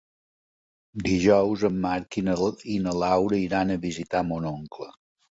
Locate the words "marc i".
1.83-2.77